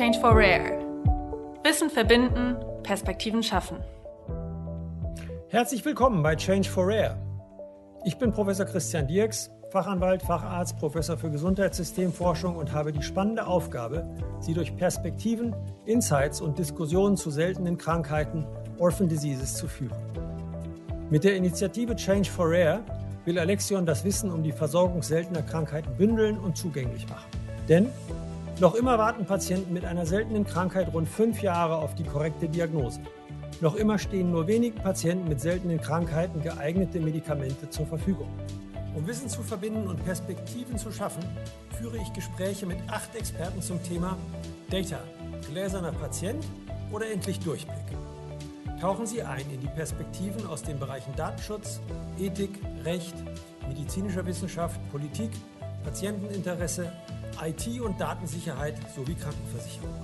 Change 0.00 0.18
for 0.18 0.30
Rare. 0.30 0.78
Wissen 1.62 1.90
verbinden, 1.90 2.56
Perspektiven 2.82 3.42
schaffen. 3.42 3.76
Herzlich 5.50 5.84
willkommen 5.84 6.22
bei 6.22 6.36
Change 6.36 6.70
for 6.70 6.86
Rare. 6.86 7.18
Ich 8.06 8.16
bin 8.16 8.32
Professor 8.32 8.64
Christian 8.64 9.06
Dierks, 9.06 9.50
Fachanwalt, 9.70 10.22
Facharzt, 10.22 10.78
Professor 10.78 11.18
für 11.18 11.30
Gesundheitssystemforschung 11.30 12.56
und 12.56 12.72
habe 12.72 12.92
die 12.92 13.02
spannende 13.02 13.46
Aufgabe, 13.46 14.08
Sie 14.40 14.54
durch 14.54 14.74
Perspektiven, 14.74 15.54
Insights 15.84 16.40
und 16.40 16.58
Diskussionen 16.58 17.18
zu 17.18 17.30
seltenen 17.30 17.76
Krankheiten, 17.76 18.46
Orphan 18.78 19.06
Diseases, 19.06 19.54
zu 19.54 19.68
führen. 19.68 20.00
Mit 21.10 21.24
der 21.24 21.36
Initiative 21.36 21.94
Change 21.94 22.30
for 22.30 22.46
Rare 22.46 22.80
will 23.26 23.38
Alexion 23.38 23.84
das 23.84 24.02
Wissen 24.02 24.32
um 24.32 24.42
die 24.42 24.52
Versorgung 24.52 25.02
seltener 25.02 25.42
Krankheiten 25.42 25.94
bündeln 25.98 26.38
und 26.38 26.56
zugänglich 26.56 27.06
machen. 27.06 27.28
Denn 27.68 27.90
noch 28.60 28.74
immer 28.74 28.98
warten 28.98 29.24
Patienten 29.24 29.72
mit 29.72 29.86
einer 29.86 30.04
seltenen 30.04 30.44
Krankheit 30.44 30.92
rund 30.92 31.08
fünf 31.08 31.40
Jahre 31.42 31.76
auf 31.76 31.94
die 31.94 32.04
korrekte 32.04 32.46
Diagnose. 32.46 33.00
Noch 33.62 33.74
immer 33.74 33.98
stehen 33.98 34.30
nur 34.30 34.46
wenigen 34.46 34.76
Patienten 34.76 35.28
mit 35.28 35.40
seltenen 35.40 35.80
Krankheiten 35.80 36.42
geeignete 36.42 37.00
Medikamente 37.00 37.70
zur 37.70 37.86
Verfügung. 37.86 38.28
Um 38.94 39.06
Wissen 39.06 39.30
zu 39.30 39.42
verbinden 39.42 39.86
und 39.86 40.04
Perspektiven 40.04 40.76
zu 40.76 40.92
schaffen, 40.92 41.22
führe 41.78 41.96
ich 41.96 42.12
Gespräche 42.12 42.66
mit 42.66 42.78
acht 42.88 43.14
Experten 43.14 43.62
zum 43.62 43.82
Thema 43.82 44.18
Data, 44.68 44.98
gläserner 45.48 45.92
Patient 45.92 46.44
oder 46.92 47.10
endlich 47.10 47.40
Durchblick. 47.40 47.76
Tauchen 48.78 49.06
Sie 49.06 49.22
ein 49.22 49.44
in 49.52 49.60
die 49.60 49.68
Perspektiven 49.68 50.46
aus 50.46 50.62
den 50.62 50.78
Bereichen 50.78 51.14
Datenschutz, 51.16 51.80
Ethik, 52.18 52.58
Recht, 52.84 53.14
medizinischer 53.68 54.26
Wissenschaft, 54.26 54.78
Politik, 54.90 55.30
Patienteninteresse, 55.84 56.92
IT 57.42 57.80
und 57.80 58.00
Datensicherheit 58.00 58.76
sowie 58.94 59.14
Krankenversicherung. 59.14 59.94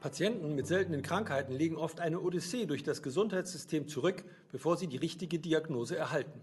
Patienten 0.00 0.54
mit 0.54 0.66
seltenen 0.66 1.02
Krankheiten 1.02 1.52
legen 1.52 1.76
oft 1.76 2.00
eine 2.00 2.20
Odyssee 2.20 2.66
durch 2.66 2.82
das 2.82 3.02
Gesundheitssystem 3.02 3.86
zurück, 3.86 4.24
bevor 4.50 4.76
sie 4.76 4.86
die 4.86 4.96
richtige 4.96 5.38
Diagnose 5.38 5.96
erhalten. 5.96 6.40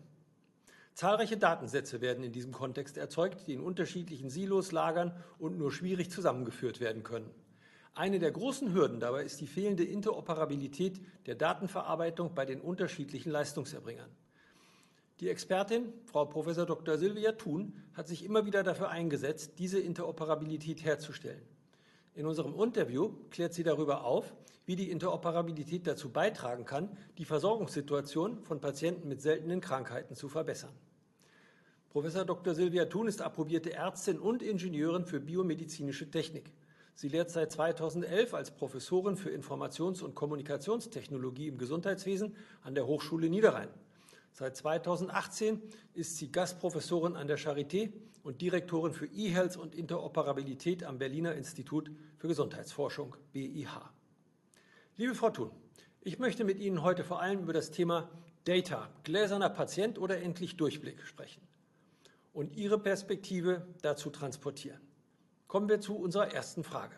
Zahlreiche 0.94 1.38
Datensätze 1.38 2.02
werden 2.02 2.24
in 2.24 2.32
diesem 2.32 2.52
Kontext 2.52 2.98
erzeugt, 2.98 3.48
die 3.48 3.54
in 3.54 3.62
unterschiedlichen 3.62 4.30
Silos 4.30 4.72
lagern 4.72 5.16
und 5.38 5.58
nur 5.58 5.72
schwierig 5.72 6.12
zusammengeführt 6.12 6.80
werden 6.80 7.04
können. 7.04 7.30
Eine 7.94 8.20
der 8.20 8.32
großen 8.32 8.74
Hürden 8.74 9.00
dabei 9.00 9.24
ist 9.24 9.42
die 9.42 9.48
fehlende 9.48 9.84
Interoperabilität 9.84 11.02
der 11.26 11.36
Datenverarbeitung 11.36 12.36
bei 12.36 12.46
den 12.46 12.62
unterschiedlichen 12.62 13.32
Leistungserbringern. 13.32 14.10
Die 15.20 15.30
Expertin, 15.30 15.92
Frau 16.06 16.26
Prof. 16.26 16.46
Dr. 16.46 16.98
Silvia 17.00 17.32
Thun, 17.32 17.74
hat 17.94 18.08
sich 18.08 18.24
immer 18.24 18.46
wieder 18.46 18.62
dafür 18.62 18.90
eingesetzt, 18.90 19.54
diese 19.58 19.80
Interoperabilität 19.80 20.86
herzustellen. 20.86 21.42
In 22.14 22.28
unserem 22.28 22.54
Interview 22.60 23.14
klärt 23.32 23.56
sie 23.56 23.64
darüber 23.64 24.04
auf, 24.04 24.36
wie 24.68 24.76
die 24.76 24.92
Interoperabilität 24.92 25.88
dazu 25.88 26.10
beitragen 26.10 26.66
kann, 26.66 26.96
die 27.18 27.26
Versorgungssituation 27.26 28.44
von 28.44 28.62
Patienten 28.62 29.08
mit 29.08 29.24
seltenen 29.24 29.60
Krankheiten 29.60 30.14
zu 30.14 30.30
verbessern. 30.30 30.74
Prof. 31.90 32.06
Dr. 32.14 32.54
Silvia 32.54 32.86
Thun 32.86 33.08
ist 33.08 33.24
approbierte 33.24 33.74
Ärztin 33.74 34.20
und 34.20 34.44
Ingenieurin 34.44 35.06
für 35.06 35.20
biomedizinische 35.20 36.12
Technik. 36.12 36.52
Sie 36.94 37.10
lehrt 37.10 37.32
seit 37.32 37.52
2011 37.52 38.36
als 38.36 38.52
Professorin 38.52 39.16
für 39.18 39.32
Informations- 39.32 40.04
und 40.04 40.14
Kommunikationstechnologie 40.14 41.48
im 41.48 41.58
Gesundheitswesen 41.58 42.36
an 42.62 42.76
der 42.76 42.86
Hochschule 42.86 43.30
Niederrhein. 43.30 43.70
Seit 44.40 44.56
2018 44.56 45.64
ist 45.96 46.18
sie 46.18 46.32
Gastprofessorin 46.32 47.16
an 47.16 47.26
der 47.26 47.40
Charité 47.40 47.92
und 48.22 48.40
Direktorin 48.40 48.94
für 48.94 49.08
E-Health 49.08 49.58
und 49.58 49.74
Interoperabilität 49.74 50.84
am 50.84 51.00
Berliner 51.00 51.34
Institut 51.34 51.90
für 52.20 52.28
Gesundheitsforschung 52.28 53.16
BIH. 53.34 53.92
Liebe 54.96 55.16
Frau 55.16 55.32
Thun, 55.32 55.50
ich 56.02 56.20
möchte 56.20 56.44
mit 56.44 56.60
Ihnen 56.60 56.84
heute 56.84 57.04
vor 57.04 57.20
allem 57.20 57.40
über 57.40 57.52
das 57.52 57.72
Thema 57.72 58.12
Data, 58.44 58.92
gläserner 59.04 59.50
Patient 59.50 59.98
oder 59.98 60.22
endlich 60.22 60.56
Durchblick 60.56 61.02
sprechen 61.02 61.42
und 62.32 62.56
Ihre 62.56 62.78
Perspektive 62.78 63.66
dazu 63.82 64.12
transportieren. 64.12 64.82
Kommen 65.48 65.68
wir 65.68 65.82
zu 65.82 65.98
unserer 65.98 66.32
ersten 66.32 66.64
Frage. 66.64 66.96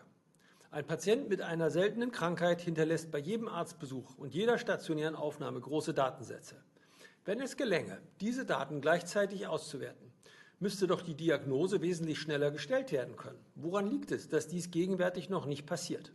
Ein 0.70 0.86
Patient 0.86 1.30
mit 1.30 1.40
einer 1.40 1.70
seltenen 1.70 2.12
Krankheit 2.12 2.60
hinterlässt 2.60 3.10
bei 3.10 3.18
jedem 3.18 3.48
Arztbesuch 3.48 4.18
und 4.18 4.34
jeder 4.34 4.58
stationären 4.58 5.16
Aufnahme 5.16 5.58
große 5.58 5.94
Datensätze. 5.94 6.62
Wenn 7.30 7.40
es 7.40 7.56
gelänge, 7.56 8.02
diese 8.20 8.44
Daten 8.44 8.80
gleichzeitig 8.80 9.46
auszuwerten, 9.46 10.10
müsste 10.58 10.88
doch 10.88 11.00
die 11.00 11.14
Diagnose 11.14 11.80
wesentlich 11.80 12.18
schneller 12.18 12.50
gestellt 12.50 12.90
werden 12.90 13.14
können. 13.14 13.38
Woran 13.54 13.86
liegt 13.86 14.10
es, 14.10 14.28
dass 14.28 14.48
dies 14.48 14.72
gegenwärtig 14.72 15.30
noch 15.30 15.46
nicht 15.46 15.64
passiert? 15.64 16.10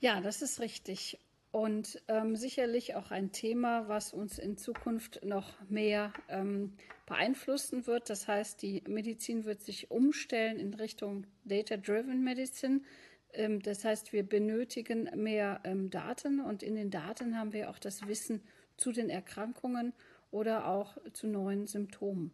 Ja, 0.00 0.22
das 0.22 0.40
ist 0.40 0.58
richtig. 0.58 1.18
Und 1.50 2.02
ähm, 2.08 2.34
sicherlich 2.34 2.94
auch 2.94 3.10
ein 3.10 3.30
Thema, 3.30 3.88
was 3.88 4.14
uns 4.14 4.38
in 4.38 4.56
Zukunft 4.56 5.22
noch 5.22 5.52
mehr 5.68 6.14
ähm, 6.30 6.72
beeinflussen 7.04 7.86
wird. 7.86 8.08
Das 8.08 8.26
heißt, 8.26 8.62
die 8.62 8.84
Medizin 8.88 9.44
wird 9.44 9.60
sich 9.60 9.90
umstellen 9.90 10.58
in 10.58 10.72
Richtung 10.72 11.26
Data-Driven 11.44 12.24
Medicine. 12.24 12.80
Ähm, 13.34 13.60
das 13.60 13.84
heißt, 13.84 14.14
wir 14.14 14.26
benötigen 14.26 15.10
mehr 15.14 15.60
ähm, 15.64 15.90
Daten 15.90 16.40
und 16.40 16.62
in 16.62 16.74
den 16.74 16.90
Daten 16.90 17.38
haben 17.38 17.52
wir 17.52 17.68
auch 17.68 17.78
das 17.78 18.08
Wissen 18.08 18.40
zu 18.76 18.92
den 18.92 19.10
Erkrankungen 19.10 19.92
oder 20.30 20.66
auch 20.66 20.96
zu 21.12 21.26
neuen 21.26 21.66
Symptomen. 21.66 22.32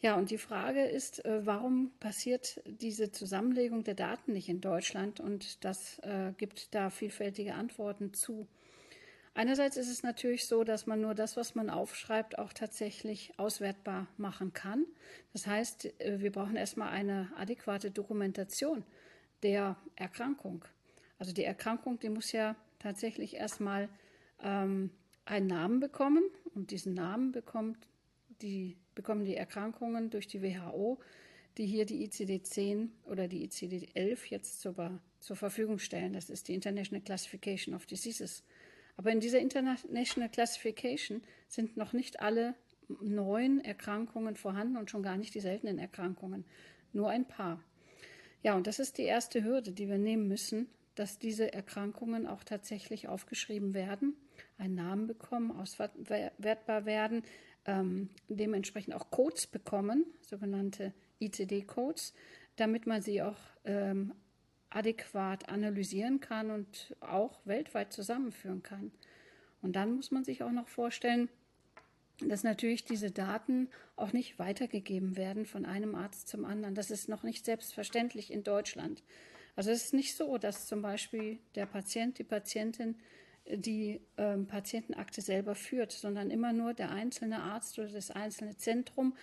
Ja, 0.00 0.16
und 0.16 0.30
die 0.30 0.38
Frage 0.38 0.84
ist, 0.84 1.24
äh, 1.24 1.46
warum 1.46 1.90
passiert 1.98 2.60
diese 2.66 3.10
Zusammenlegung 3.10 3.84
der 3.84 3.94
Daten 3.94 4.34
nicht 4.34 4.50
in 4.50 4.60
Deutschland? 4.60 5.18
Und 5.18 5.64
das 5.64 5.98
äh, 6.00 6.32
gibt 6.36 6.74
da 6.74 6.90
vielfältige 6.90 7.54
Antworten 7.54 8.12
zu. 8.12 8.46
Einerseits 9.32 9.76
ist 9.76 9.90
es 9.90 10.02
natürlich 10.02 10.46
so, 10.46 10.62
dass 10.62 10.86
man 10.86 11.00
nur 11.00 11.14
das, 11.14 11.36
was 11.36 11.54
man 11.54 11.70
aufschreibt, 11.70 12.38
auch 12.38 12.52
tatsächlich 12.52 13.32
auswertbar 13.38 14.06
machen 14.16 14.52
kann. 14.52 14.84
Das 15.32 15.46
heißt, 15.46 16.00
äh, 16.00 16.20
wir 16.20 16.30
brauchen 16.30 16.56
erstmal 16.56 16.90
eine 16.90 17.32
adäquate 17.36 17.90
Dokumentation 17.90 18.84
der 19.42 19.76
Erkrankung. 19.96 20.64
Also 21.18 21.32
die 21.32 21.44
Erkrankung, 21.44 21.98
die 21.98 22.10
muss 22.10 22.30
ja 22.30 22.56
tatsächlich 22.78 23.36
erstmal 23.36 23.88
ähm, 24.42 24.90
einen 25.24 25.46
Namen 25.46 25.80
bekommen 25.80 26.24
und 26.54 26.70
diesen 26.70 26.94
Namen 26.94 27.32
bekommt 27.32 27.88
die, 28.42 28.76
bekommen 28.94 29.24
die 29.24 29.36
Erkrankungen 29.36 30.10
durch 30.10 30.26
die 30.26 30.42
WHO, 30.42 30.98
die 31.56 31.66
hier 31.66 31.86
die 31.86 32.06
ICD-10 32.08 32.88
oder 33.04 33.28
die 33.28 33.48
ICD-11 33.48 34.18
jetzt 34.28 34.60
zur, 34.60 35.00
zur 35.20 35.36
Verfügung 35.36 35.78
stellen. 35.78 36.12
Das 36.12 36.30
ist 36.30 36.48
die 36.48 36.54
International 36.54 37.02
Classification 37.02 37.74
of 37.74 37.86
Diseases. 37.86 38.42
Aber 38.96 39.10
in 39.10 39.20
dieser 39.20 39.38
International 39.40 40.28
Classification 40.28 41.22
sind 41.48 41.76
noch 41.76 41.92
nicht 41.92 42.20
alle 42.20 42.54
neuen 43.00 43.64
Erkrankungen 43.64 44.36
vorhanden 44.36 44.76
und 44.76 44.90
schon 44.90 45.02
gar 45.02 45.16
nicht 45.16 45.34
die 45.34 45.40
seltenen 45.40 45.78
Erkrankungen. 45.78 46.44
Nur 46.92 47.10
ein 47.10 47.26
paar. 47.26 47.62
Ja, 48.42 48.54
und 48.54 48.66
das 48.66 48.78
ist 48.78 48.98
die 48.98 49.04
erste 49.04 49.42
Hürde, 49.42 49.72
die 49.72 49.88
wir 49.88 49.98
nehmen 49.98 50.28
müssen, 50.28 50.68
dass 50.96 51.18
diese 51.18 51.52
Erkrankungen 51.52 52.26
auch 52.26 52.44
tatsächlich 52.44 53.08
aufgeschrieben 53.08 53.74
werden 53.74 54.14
einen 54.58 54.74
Namen 54.74 55.06
bekommen, 55.06 55.50
auswertbar 55.52 56.86
werden, 56.86 57.22
ähm, 57.66 58.10
dementsprechend 58.28 58.94
auch 58.94 59.10
Codes 59.10 59.46
bekommen, 59.46 60.04
sogenannte 60.20 60.92
ICD-Codes, 61.20 62.14
damit 62.56 62.86
man 62.86 63.02
sie 63.02 63.22
auch 63.22 63.38
ähm, 63.64 64.14
adäquat 64.70 65.48
analysieren 65.48 66.20
kann 66.20 66.50
und 66.50 66.96
auch 67.00 67.40
weltweit 67.44 67.92
zusammenführen 67.92 68.62
kann. 68.62 68.92
Und 69.62 69.76
dann 69.76 69.94
muss 69.96 70.10
man 70.10 70.24
sich 70.24 70.42
auch 70.42 70.50
noch 70.50 70.68
vorstellen, 70.68 71.28
dass 72.20 72.44
natürlich 72.44 72.84
diese 72.84 73.10
Daten 73.10 73.68
auch 73.96 74.12
nicht 74.12 74.38
weitergegeben 74.38 75.16
werden 75.16 75.46
von 75.46 75.64
einem 75.64 75.94
Arzt 75.94 76.28
zum 76.28 76.44
anderen. 76.44 76.74
Das 76.74 76.90
ist 76.90 77.08
noch 77.08 77.22
nicht 77.22 77.44
selbstverständlich 77.44 78.32
in 78.32 78.44
Deutschland. 78.44 79.02
Also 79.56 79.70
es 79.70 79.84
ist 79.84 79.94
nicht 79.94 80.16
so, 80.16 80.38
dass 80.38 80.66
zum 80.66 80.82
Beispiel 80.82 81.38
der 81.54 81.66
Patient, 81.66 82.18
die 82.18 82.24
Patientin 82.24 82.96
die 83.46 84.00
ähm, 84.16 84.46
Patientenakte 84.46 85.20
selber 85.20 85.54
führt, 85.54 85.92
sondern 85.92 86.30
immer 86.30 86.52
nur 86.52 86.74
der 86.74 86.90
einzelne 86.90 87.42
Arzt 87.42 87.78
oder 87.78 87.88
das 87.88 88.10
einzelne 88.10 88.56
Zentrum, 88.56 89.16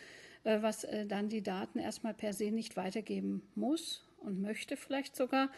äh, 0.43 0.61
was 0.61 0.83
äh, 0.83 1.05
dann 1.05 1.29
die 1.29 1.41
Daten 1.41 1.79
erstmal 1.79 2.13
per 2.13 2.33
se 2.33 2.51
nicht 2.51 2.77
weitergeben 2.77 3.41
muss 3.55 4.07
und 4.19 4.41
möchte 4.41 4.77
vielleicht 4.77 5.15
sogar, 5.15 5.49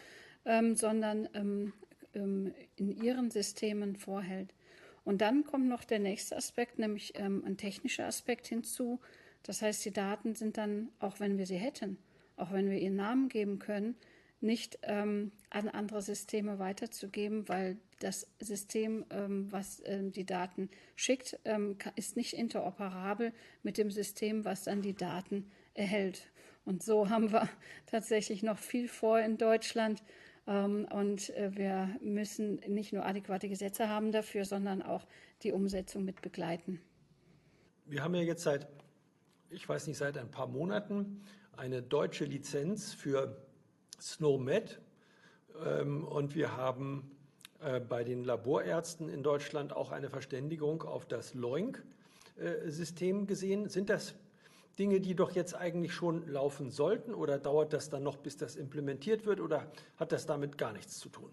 ähm, 0.44 0.76
sondern 0.76 1.28
ähm, 1.34 1.72
ähm 2.14 2.54
in 2.76 2.90
ihren 2.90 3.30
Systemen 3.30 3.96
vorhält. 3.96 4.54
Und 5.04 5.20
dann 5.20 5.44
kommt 5.44 5.68
noch 5.68 5.84
der 5.84 5.98
nächste 5.98 6.36
Aspekt, 6.36 6.78
nämlich 6.78 7.12
ähm, 7.16 7.42
ein 7.44 7.56
technischer 7.56 8.06
Aspekt 8.06 8.46
hinzu. 8.46 9.00
Das 9.42 9.60
heißt, 9.60 9.84
die 9.84 9.92
Daten 9.92 10.34
sind 10.34 10.56
dann, 10.56 10.88
auch 10.98 11.20
wenn 11.20 11.36
wir 11.36 11.46
sie 11.46 11.58
hätten, 11.58 11.98
auch 12.36 12.52
wenn 12.52 12.70
wir 12.70 12.78
ihren 12.78 12.96
Namen 12.96 13.28
geben 13.28 13.58
können, 13.58 13.96
nicht 14.40 14.78
ähm, 14.82 15.32
an 15.50 15.68
andere 15.68 16.02
Systeme 16.02 16.58
weiterzugeben, 16.58 17.48
weil 17.48 17.78
das 18.04 18.26
System, 18.38 19.06
ähm, 19.08 19.50
was 19.50 19.82
ähm, 19.86 20.12
die 20.12 20.26
Daten 20.26 20.68
schickt, 20.94 21.40
ähm, 21.46 21.78
ist 21.96 22.16
nicht 22.16 22.34
interoperabel 22.34 23.32
mit 23.62 23.78
dem 23.78 23.90
System, 23.90 24.44
was 24.44 24.64
dann 24.64 24.82
die 24.82 24.94
Daten 24.94 25.50
erhält. 25.72 26.30
Und 26.66 26.82
so 26.82 27.08
haben 27.08 27.32
wir 27.32 27.48
tatsächlich 27.86 28.42
noch 28.42 28.58
viel 28.58 28.88
vor 28.88 29.18
in 29.18 29.38
Deutschland, 29.38 30.02
und 30.46 31.30
äh, 31.30 31.56
wir 31.56 31.96
müssen 32.02 32.56
nicht 32.68 32.92
nur 32.92 33.06
adäquate 33.06 33.48
Gesetze 33.48 33.88
haben 33.88 34.12
dafür, 34.12 34.44
sondern 34.44 34.82
auch 34.82 35.06
die 35.42 35.52
Umsetzung 35.52 36.04
mit 36.04 36.20
begleiten. 36.20 36.82
Wir 37.86 38.04
haben 38.04 38.14
ja 38.14 38.20
jetzt 38.20 38.42
seit, 38.42 38.66
ich 39.48 39.66
weiß 39.66 39.86
nicht, 39.86 39.96
seit 39.96 40.18
ein 40.18 40.30
paar 40.30 40.46
Monaten 40.46 41.24
eine 41.56 41.80
deutsche 41.80 42.26
Lizenz 42.26 42.92
für 42.92 43.42
SNOMED. 43.98 44.82
Und 45.54 46.34
wir 46.34 46.54
haben 46.58 47.13
bei 47.88 48.04
den 48.04 48.24
Laborärzten 48.24 49.08
in 49.08 49.22
Deutschland 49.22 49.74
auch 49.74 49.90
eine 49.90 50.10
Verständigung 50.10 50.82
auf 50.82 51.06
das 51.06 51.34
LOINC-System 51.34 53.26
gesehen. 53.26 53.68
Sind 53.68 53.90
das 53.90 54.14
Dinge, 54.78 55.00
die 55.00 55.14
doch 55.14 55.32
jetzt 55.32 55.54
eigentlich 55.54 55.92
schon 55.92 56.26
laufen 56.28 56.70
sollten 56.70 57.14
oder 57.14 57.38
dauert 57.38 57.72
das 57.72 57.90
dann 57.90 58.02
noch, 58.02 58.16
bis 58.16 58.36
das 58.36 58.56
implementiert 58.56 59.24
wird 59.24 59.40
oder 59.40 59.70
hat 59.96 60.12
das 60.12 60.26
damit 60.26 60.58
gar 60.58 60.72
nichts 60.72 60.98
zu 60.98 61.08
tun? 61.08 61.30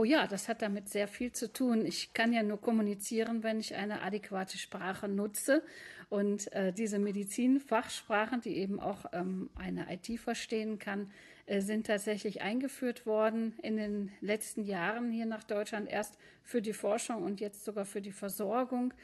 Oh 0.00 0.04
ja, 0.04 0.26
das 0.26 0.48
hat 0.48 0.62
damit 0.62 0.88
sehr 0.88 1.06
viel 1.06 1.30
zu 1.30 1.52
tun. 1.52 1.84
Ich 1.84 2.14
kann 2.14 2.32
ja 2.32 2.42
nur 2.42 2.58
kommunizieren, 2.58 3.42
wenn 3.42 3.60
ich 3.60 3.74
eine 3.74 4.00
adäquate 4.00 4.56
Sprache 4.56 5.08
nutze. 5.08 5.62
Und 6.08 6.50
äh, 6.54 6.72
diese 6.72 6.98
Medizinfachsprachen, 6.98 8.40
die 8.40 8.56
eben 8.56 8.80
auch 8.80 9.04
ähm, 9.12 9.50
eine 9.56 9.92
IT 9.92 10.18
verstehen 10.18 10.78
kann, 10.78 11.10
äh, 11.44 11.60
sind 11.60 11.86
tatsächlich 11.86 12.40
eingeführt 12.40 13.04
worden 13.04 13.52
in 13.62 13.76
den 13.76 14.10
letzten 14.22 14.64
Jahren 14.64 15.12
hier 15.12 15.26
nach 15.26 15.44
Deutschland, 15.44 15.86
erst 15.86 16.16
für 16.44 16.62
die 16.62 16.72
Forschung 16.72 17.22
und 17.22 17.38
jetzt 17.38 17.66
sogar 17.66 17.84
für 17.84 18.00
die 18.00 18.10
Versorgung. 18.10 18.94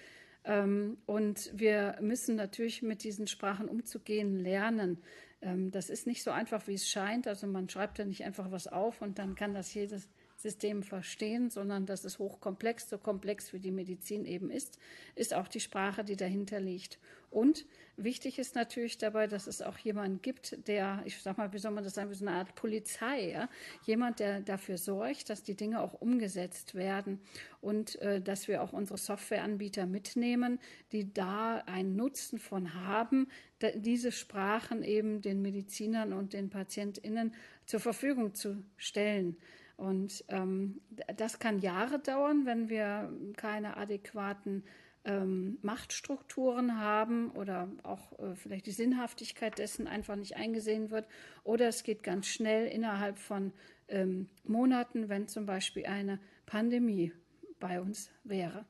Ähm, 0.44 0.96
und 1.04 1.50
wir 1.52 1.98
müssen 2.00 2.36
natürlich 2.36 2.80
mit 2.80 3.04
diesen 3.04 3.26
Sprachen 3.26 3.68
umzugehen 3.68 4.42
lernen. 4.42 5.02
Ähm, 5.42 5.70
das 5.70 5.90
ist 5.90 6.06
nicht 6.06 6.22
so 6.22 6.30
einfach, 6.30 6.66
wie 6.66 6.74
es 6.74 6.88
scheint. 6.88 7.26
Also 7.28 7.46
man 7.46 7.68
schreibt 7.68 7.98
ja 7.98 8.06
nicht 8.06 8.24
einfach 8.24 8.50
was 8.50 8.66
auf 8.66 9.02
und 9.02 9.18
dann 9.18 9.34
kann 9.34 9.52
das 9.52 9.74
jedes 9.74 10.08
System 10.46 10.84
verstehen, 10.84 11.50
sondern 11.50 11.86
das 11.86 12.04
ist 12.04 12.20
hochkomplex, 12.20 12.88
so 12.88 12.98
komplex 12.98 13.52
wie 13.52 13.58
die 13.58 13.72
Medizin 13.72 14.24
eben 14.24 14.48
ist, 14.48 14.78
ist 15.16 15.34
auch 15.34 15.48
die 15.48 15.58
Sprache, 15.58 16.04
die 16.04 16.14
dahinter 16.14 16.60
liegt. 16.60 17.00
Und 17.30 17.66
wichtig 17.96 18.38
ist 18.38 18.54
natürlich 18.54 18.96
dabei, 18.96 19.26
dass 19.26 19.48
es 19.48 19.60
auch 19.60 19.76
jemanden 19.78 20.22
gibt, 20.22 20.68
der, 20.68 21.02
ich 21.04 21.20
sag 21.20 21.36
mal, 21.36 21.52
wie 21.52 21.58
soll 21.58 21.72
man 21.72 21.82
das 21.82 21.94
sagen, 21.94 22.10
wie 22.10 22.14
so 22.14 22.24
eine 22.24 22.36
Art 22.36 22.54
Polizei, 22.54 23.32
ja? 23.32 23.48
jemand, 23.82 24.20
der 24.20 24.40
dafür 24.40 24.78
sorgt, 24.78 25.30
dass 25.30 25.42
die 25.42 25.56
Dinge 25.56 25.80
auch 25.80 25.94
umgesetzt 25.94 26.76
werden 26.76 27.20
und 27.60 27.96
äh, 27.96 28.20
dass 28.20 28.46
wir 28.46 28.62
auch 28.62 28.72
unsere 28.72 28.98
Softwareanbieter 28.98 29.86
mitnehmen, 29.86 30.60
die 30.92 31.12
da 31.12 31.56
einen 31.66 31.96
Nutzen 31.96 32.38
von 32.38 32.74
haben, 32.74 33.28
diese 33.74 34.12
Sprachen 34.12 34.84
eben 34.84 35.20
den 35.22 35.42
Medizinern 35.42 36.12
und 36.12 36.34
den 36.34 36.50
PatientInnen 36.50 37.34
zur 37.64 37.80
Verfügung 37.80 38.34
zu 38.34 38.62
stellen. 38.76 39.36
Und 39.76 40.24
ähm, 40.28 40.80
das 41.16 41.38
kann 41.38 41.58
Jahre 41.58 41.98
dauern, 41.98 42.46
wenn 42.46 42.68
wir 42.68 43.12
keine 43.36 43.76
adäquaten 43.76 44.64
ähm, 45.04 45.58
Machtstrukturen 45.62 46.80
haben 46.80 47.30
oder 47.32 47.68
auch 47.82 48.18
äh, 48.18 48.34
vielleicht 48.34 48.66
die 48.66 48.72
Sinnhaftigkeit 48.72 49.58
dessen 49.58 49.86
einfach 49.86 50.16
nicht 50.16 50.36
eingesehen 50.36 50.90
wird. 50.90 51.06
Oder 51.44 51.68
es 51.68 51.82
geht 51.82 52.02
ganz 52.02 52.26
schnell 52.26 52.66
innerhalb 52.66 53.18
von 53.18 53.52
ähm, 53.88 54.28
Monaten, 54.44 55.08
wenn 55.08 55.28
zum 55.28 55.46
Beispiel 55.46 55.86
eine 55.86 56.18
Pandemie 56.46 57.12
bei 57.60 57.80
uns 57.80 58.10
wäre. 58.24 58.64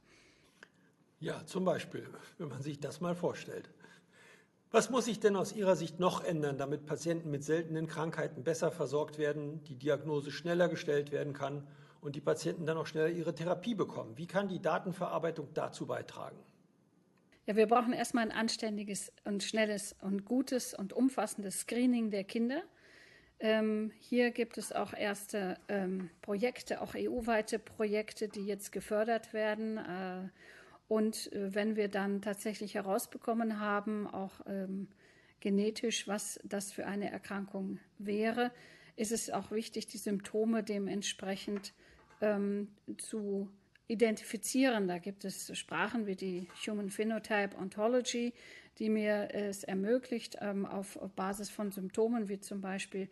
Ja, 1.21 1.47
zum 1.47 1.65
Beispiel, 1.65 2.07
wenn 2.39 2.49
man 2.49 2.61
sich 2.63 2.81
das 2.81 3.01
mal 3.01 3.15
vorstellt. 3.15 3.71
Was 4.77 4.91
muss 4.91 5.07
sich 5.07 5.19
denn 5.19 5.37
aus 5.37 5.55
Ihrer 5.55 5.75
Sicht 5.75 6.01
noch 6.01 6.23
ändern, 6.23 6.59
damit 6.59 6.85
Patienten 6.85 7.31
mit 7.31 7.43
seltenen 7.43 7.87
Krankheiten 7.87 8.45
besser 8.45 8.71
versorgt 8.71 9.17
werden, 9.17 9.65
die 9.65 9.75
Diagnose 9.75 10.31
schneller 10.31 10.69
gestellt 10.69 11.13
werden 11.13 11.33
kann 11.33 11.67
und 12.03 12.15
die 12.15 12.21
Patienten 12.21 12.67
dann 12.67 12.77
auch 12.77 12.87
schneller 12.87 13.09
ihre 13.09 13.35
Therapie 13.35 13.75
bekommen? 13.75 14.19
Wie 14.19 14.27
kann 14.27 14.49
die 14.49 14.61
Datenverarbeitung 14.61 15.49
dazu 15.55 15.87
beitragen? 15.87 16.37
Ja, 17.47 17.57
wir 17.57 17.67
brauchen 17.67 17.95
erstmal 17.95 18.25
ein 18.25 18.33
anständiges 18.33 19.11
und 19.25 19.43
schnelles 19.43 19.97
und 20.03 20.27
gutes 20.27 20.75
und 20.75 20.93
umfassendes 20.93 21.61
Screening 21.61 22.11
der 22.11 22.25
Kinder. 22.25 22.61
Ähm, 23.41 23.93
hier 23.99 24.31
gibt 24.31 24.59
es 24.59 24.73
auch 24.73 24.93
erste 24.93 25.57
ähm, 25.69 26.11
Projekte, 26.21 26.83
auch 26.83 26.95
EU-weite 26.95 27.59
Projekte, 27.59 28.29
die 28.29 28.45
jetzt 28.45 28.73
gefördert 28.73 29.33
werden. 29.33 29.79
Äh, 29.79 30.29
und 30.89 31.33
äh, 31.33 31.55
wenn 31.55 31.77
wir 31.77 31.89
dann 31.89 32.23
tatsächlich 32.23 32.75
herausbekommen 32.75 33.61
haben, 33.61 34.07
auch 34.07 34.41
ähm, 34.47 34.89
genetisch, 35.41 36.07
was 36.09 36.41
das 36.45 36.73
für 36.73 36.87
eine 36.87 37.11
Erkrankung 37.11 37.79
wäre, 37.99 38.53
ist 38.97 39.13
es 39.13 39.31
auch 39.31 39.51
wichtig, 39.51 39.87
die 39.87 39.99
Symptome 39.99 40.63
dementsprechend 40.63 41.75
ähm, 42.21 42.69
zu 42.99 43.51
identifizieren. 43.89 44.89
Da 44.89 44.99
gibt 44.99 45.25
es 45.25 45.57
Sprachen 45.57 46.07
wie 46.07 46.17
die 46.17 46.49
Human 46.67 46.91
Phenotype 46.91 47.57
Ontology, 47.57 48.33
die 48.79 48.89
mir 48.89 49.29
es 49.33 49.65
ermöglicht, 49.65 50.39
ähm, 50.41 50.67
auf, 50.67 50.99
Basis 51.15 51.51
von 51.51 51.71
Symptomen 51.71 52.29
wie 52.29 52.41
zum 52.41 52.61
Beispiel 52.61 53.09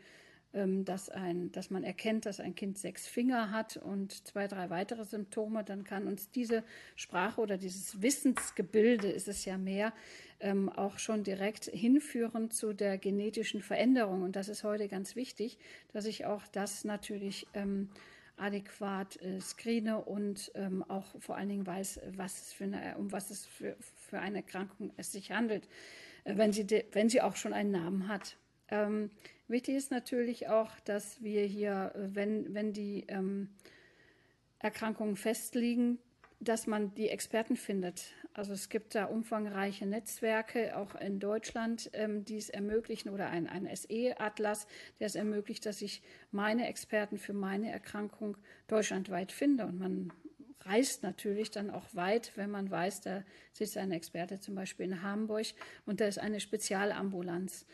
dass, 0.85 1.11
ein, 1.11 1.51
dass 1.51 1.71
man 1.71 1.83
erkennt, 1.83 2.27
dass 2.27 2.39
ein 2.39 2.55
Kind 2.55 2.79
sechs 2.79 3.09
Finger 3.09 3.51
hat 3.51 3.77
und 3.77 4.27
zwei, 4.27 4.47
drei 4.47 4.71
weitere 4.71 5.05
Symptome, 5.05 5.65
dann 5.65 5.83
kann 5.83 6.07
uns 6.07 6.31
diese 6.31 6.63
Sprache 6.95 7.41
oder 7.41 7.57
dieses 7.57 8.01
Wissensgebilde, 8.01 9.09
ist 9.09 9.27
es 9.27 9.45
ja 9.45 9.59
mehr, 9.59 9.93
ähm, 10.39 10.69
auch 10.69 10.99
schon 10.99 11.25
direkt 11.25 11.65
hinführen 11.67 12.51
zu 12.51 12.73
der 12.73 12.99
genetischen 12.99 13.63
Veränderung. 13.63 14.23
Und 14.23 14.37
das 14.37 14.49
ist 14.49 14.63
heute 14.63 14.89
ganz 14.89 15.17
wichtig, 15.17 15.59
dass 15.93 16.05
ich 16.05 16.25
auch 16.25 16.47
das 16.47 16.85
natürlich 16.85 17.47
ähm, 17.55 17.89
adäquat 18.37 19.21
äh, 19.23 19.41
screene 19.41 20.01
und 20.05 20.53
ähm, 20.55 20.83
auch 20.89 21.21
vor 21.21 21.37
allen 21.37 21.49
Dingen 21.49 21.67
weiß, 21.67 22.01
was 22.17 22.53
für 22.53 22.65
eine, 22.65 22.97
um 22.99 23.13
was 23.13 23.31
es 23.31 23.47
für, 23.47 23.77
für 23.81 24.19
eine 24.19 24.39
Erkrankung 24.39 24.93
es 24.97 25.13
sich 25.13 25.33
handelt, 25.33 25.69
äh, 26.25 26.37
wenn, 26.37 26.53
sie 26.53 26.65
de, 26.65 26.85
wenn 26.93 27.09
sie 27.09 27.23
auch 27.23 27.37
schon 27.37 27.53
einen 27.53 27.71
Namen 27.71 28.09
hat. 28.09 28.37
Wichtig 29.47 29.77
ist 29.77 29.91
natürlich 29.91 30.49
auch, 30.49 30.71
dass 30.81 31.23
wir 31.23 31.45
hier, 31.45 31.93
äh, 31.95 32.15
wenn, 32.15 32.55
wenn 32.55 32.73
die 32.73 33.05
ähm, 33.09 33.51
Erkrankungen 34.59 35.17
festliegen, 35.17 35.99
dass 36.41 36.67
man 36.67 36.95
die 36.95 37.09
Experten 37.09 37.57
findet. 37.57 38.13
Also 38.33 38.53
es 38.53 38.69
gibt 38.69 38.95
da 38.95 39.05
umfangreiche 39.05 39.87
Netzwerke, 39.87 40.77
auch 40.77 40.95
in 40.95 41.21
Deutschland, 41.21 41.91
ähm, 41.93 42.25
die 42.25 42.39
es 42.39 42.49
ermöglichen, 42.49 43.11
oder 43.11 43.29
ein, 43.29 43.47
ein 43.47 43.69
SE-Atlas, 43.75 44.67
der 44.99 45.07
es 45.07 45.15
ermöglicht, 45.15 45.67
dass 45.67 45.83
ich 45.83 46.03
meine 46.31 46.67
Experten 46.67 47.19
für 47.19 47.35
meine 47.35 47.71
Erkrankung 47.71 48.37
deutschlandweit 48.67 49.31
finde. 49.31 49.67
Und 49.67 49.79
man 49.79 50.13
reist 50.63 51.03
natürlich 51.03 51.51
dann 51.51 51.71
auch 51.71 51.95
weit, 51.95 52.33
wenn 52.37 52.51
man 52.51 52.71
weiß, 52.71 53.03
da 53.03 53.23
sitzt 53.53 53.77
ein 53.77 53.93
Experte 53.93 54.41
zum 54.41 54.55
Beispiel 54.55 54.87
in 54.87 55.03
Hamburg 55.03 55.47
und 55.85 56.01
da 56.01 56.07
ist 56.07 56.19
eine 56.19 56.41
Spezialambulanz. 56.41 57.67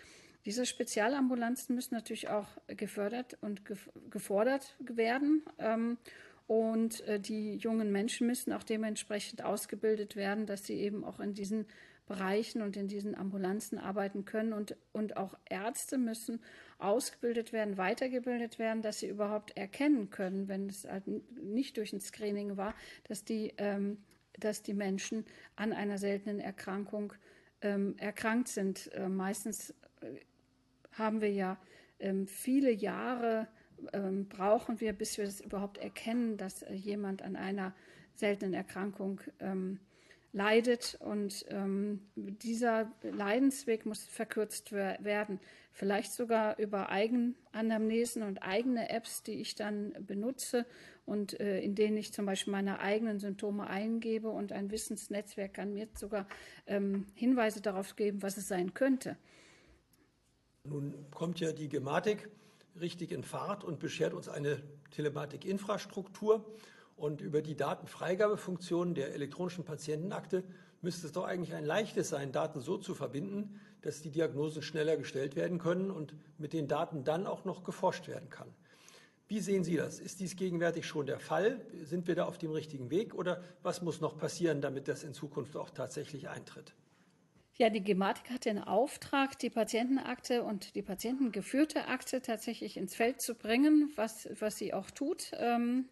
Diese 0.45 0.65
Spezialambulanzen 0.65 1.75
müssen 1.75 1.95
natürlich 1.95 2.29
auch 2.29 2.49
gefördert 2.67 3.37
und 3.41 3.63
gefordert 4.11 4.75
werden. 4.81 5.43
Ähm, 5.59 5.99
und 6.47 7.03
äh, 7.07 7.21
die 7.21 7.57
jungen 7.57 7.93
Menschen 7.93 8.27
müssen 8.27 8.53
auch 8.53 8.65
dementsprechend 8.65 9.45
ausgebildet 9.45 10.17
werden, 10.17 10.47
dass 10.47 10.65
sie 10.65 10.75
eben 10.75 11.05
auch 11.05 11.21
in 11.21 11.35
diesen 11.35 11.67
Bereichen 12.07 12.61
und 12.63 12.77
in 12.77 12.89
diesen 12.89 13.15
Ambulanzen 13.15 13.79
arbeiten 13.79 14.25
können. 14.25 14.53
Und, 14.53 14.75
und 14.93 15.17
auch 15.17 15.39
Ärzte 15.49 15.97
müssen 15.97 16.41
ausgebildet 16.79 17.53
werden, 17.53 17.77
weitergebildet 17.77 18.59
werden, 18.59 18.83
dass 18.83 18.99
sie 18.99 19.09
überhaupt 19.09 19.57
erkennen 19.57 20.11
können, 20.11 20.49
wenn 20.49 20.69
es 20.69 20.85
halt 20.85 21.07
nicht 21.07 21.77
durch 21.77 21.93
ein 21.93 22.01
Screening 22.01 22.57
war, 22.57 22.75
dass 23.05 23.25
die, 23.25 23.55
ähm, 23.59 23.99
dass 24.41 24.65
die 24.65 24.75
Menschen 24.75 25.25
an 25.55 25.73
einer 25.73 25.99
seltenen 25.99 26.41
Erkrankung 26.41 27.13
ähm, 27.61 27.95
erkrankt 27.99 28.49
sind. 28.49 28.93
Äh, 28.95 29.09
meistens 29.09 29.71
äh, 30.01 30.07
haben 30.93 31.21
wir 31.21 31.31
ja 31.31 31.59
ähm, 31.99 32.27
viele 32.27 32.71
Jahre 32.71 33.49
ähm, 33.93 34.29
brauchen 34.29 34.81
wir, 34.81 34.93
bis 34.93 35.19
wir 35.19 35.25
es 35.25 35.41
überhaupt 35.41 35.79
erkennen, 35.79 36.37
dass 36.37 36.63
äh, 36.63 36.73
jemand 36.75 37.23
an 37.23 37.37
einer 37.37 37.75
seltenen 38.15 38.55
Erkrankung 38.55 39.21
ähm, 39.39 39.81
leidet. 40.33 40.99
Und 41.01 41.47
ähm, 41.49 42.01
dieser 42.15 42.91
Leidensweg 43.03 43.87
muss 43.87 44.05
verkürzt 44.05 44.73
werden. 44.73 45.41
Vielleicht 45.73 46.13
sogar 46.13 46.59
über 46.59 46.91
Eigenanamnesen 46.91 48.23
und 48.23 48.43
eigene 48.43 48.91
Apps, 48.91 49.23
die 49.23 49.41
ich 49.41 49.55
dann 49.55 49.95
benutze 50.01 50.67
und 51.07 51.39
äh, 51.41 51.61
in 51.61 51.75
denen 51.75 51.97
ich 51.97 52.13
zum 52.13 52.27
Beispiel 52.27 52.53
meine 52.53 52.81
eigenen 52.81 53.19
Symptome 53.19 53.67
eingebe 53.67 54.29
und 54.31 54.53
ein 54.53 54.71
Wissensnetzwerk 54.71 55.55
kann 55.55 55.73
mir 55.73 55.89
sogar 55.95 56.27
ähm, 56.67 57.07
Hinweise 57.15 57.61
darauf 57.61 57.97
geben, 57.97 58.23
was 58.23 58.37
es 58.37 58.49
sein 58.49 58.75
könnte. 58.75 59.17
Nun 60.71 60.95
kommt 61.11 61.41
ja 61.41 61.53
die 61.53 61.69
Gematik 61.69 62.29
richtig 62.81 63.11
in 63.11 63.25
Fahrt 63.25 63.65
und 63.65 63.81
beschert 63.81 64.15
uns 64.15 64.29
eine 64.29 64.63
Telematikinfrastruktur. 64.93 66.45
Und 66.97 67.21
über 67.23 67.43
die 67.43 67.57
Datenfreigabefunktion 67.57 68.95
der 68.95 69.15
elektronischen 69.15 69.65
Patientenakte 69.65 70.45
müsste 70.81 71.07
es 71.07 71.13
doch 71.13 71.25
eigentlich 71.25 71.55
ein 71.55 71.65
leichtes 71.65 72.11
sein, 72.11 72.31
Daten 72.31 72.61
so 72.61 72.79
zu 72.79 72.95
verbinden, 72.95 73.59
dass 73.81 74.03
die 74.03 74.11
Diagnosen 74.11 74.63
schneller 74.63 74.97
gestellt 74.97 75.35
werden 75.35 75.59
können 75.59 75.91
und 75.91 76.15
mit 76.39 76.53
den 76.53 76.69
Daten 76.69 77.03
dann 77.03 77.27
auch 77.27 77.45
noch 77.45 77.65
geforscht 77.65 78.07
werden 78.07 78.29
kann. 78.29 78.49
Wie 79.29 79.41
sehen 79.41 79.65
Sie 79.65 79.77
das? 79.77 79.99
Ist 79.99 80.21
dies 80.21 80.37
gegenwärtig 80.37 80.87
schon 80.87 81.07
der 81.07 81.21
Fall? 81.21 81.61
Sind 81.85 82.07
wir 82.07 82.15
da 82.15 82.27
auf 82.27 82.39
dem 82.39 82.51
richtigen 82.51 82.91
Weg 82.91 83.15
oder 83.15 83.43
was 83.63 83.81
muss 83.83 84.01
noch 84.01 84.19
passieren, 84.19 84.61
damit 84.61 84.87
das 84.87 85.03
in 85.03 85.15
Zukunft 85.15 85.57
auch 85.57 85.71
tatsächlich 85.71 86.29
eintritt? 86.29 86.75
Ja, 87.61 87.69
die 87.69 87.85
Gematik 87.85 88.31
hat 88.31 88.47
den 88.47 88.59
Auftrag, 88.59 89.39
die 89.39 89.51
Patientenakte 89.51 90.45
und 90.45 90.75
die 90.77 90.81
patientengeführte 90.81 91.89
Akte 91.89 92.23
tatsächlich 92.23 92.79
ins 92.79 92.95
Feld 92.95 93.21
zu 93.21 93.35
bringen, 93.35 93.93
was, 93.97 94.31
was 94.41 94.57
sie 94.57 94.73
auch 94.73 94.91
tut. 94.91 95.33
Ähm, 95.35 95.91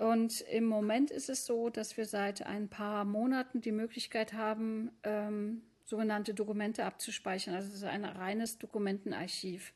und 0.00 0.40
im 0.50 0.64
Moment 0.64 1.10
ist 1.10 1.28
es 1.28 1.44
so, 1.44 1.68
dass 1.68 1.98
wir 1.98 2.06
seit 2.06 2.46
ein 2.46 2.70
paar 2.70 3.04
Monaten 3.04 3.60
die 3.60 3.70
Möglichkeit 3.70 4.32
haben, 4.32 4.90
ähm, 5.02 5.60
sogenannte 5.84 6.32
Dokumente 6.32 6.86
abzuspeichern. 6.86 7.54
Also 7.54 7.68
es 7.68 7.74
ist 7.74 7.84
ein 7.84 8.06
reines 8.06 8.56
Dokumentenarchiv. 8.56 9.74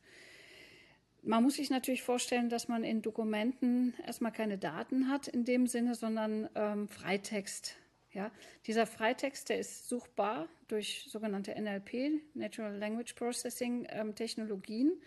Man 1.21 1.43
muss 1.43 1.57
sich 1.57 1.69
natürlich 1.69 2.03
vorstellen, 2.03 2.49
dass 2.49 2.69
man 2.69 2.85
in 2.85 3.03
Dokumenten 3.03 3.93
erstmal 4.07 4.33
keine 4.33 4.57
Daten 4.57 5.11
hat 5.11 5.29
in 5.29 5.45
dem 5.45 5.67
Sinne, 5.67 5.95
sondern 5.95 6.49
ähm, 6.55 6.89
Freitext. 6.89 7.77
Ja, 8.13 8.31
dieser 8.67 8.87
Freitext, 8.87 9.49
der 9.49 9.59
ist 9.59 9.89
suchbar 9.89 10.49
durch 10.69 11.07
sogenannte 11.09 11.55
NLP, 11.59 12.21
Natural 12.35 12.77
Language 12.77 13.15
Processing 13.15 13.87
ähm, 13.89 14.15
Technologien. 14.15 15.01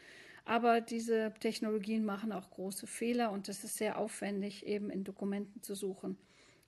Aber 0.43 0.81
diese 0.81 1.33
Technologien 1.39 2.05
machen 2.05 2.31
auch 2.31 2.49
große 2.51 2.87
Fehler 2.87 3.31
und 3.31 3.49
es 3.49 3.63
ist 3.63 3.77
sehr 3.77 3.97
aufwendig, 3.97 4.65
eben 4.65 4.89
in 4.89 5.03
Dokumenten 5.03 5.61
zu 5.61 5.75
suchen. 5.75 6.17